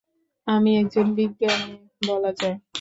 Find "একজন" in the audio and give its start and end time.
0.77-1.05